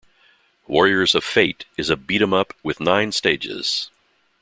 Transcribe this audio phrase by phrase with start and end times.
[0.65, 3.91] "Warriors of Fate" is a beat'em up with nine stages.